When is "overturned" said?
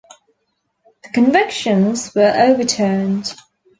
2.35-3.35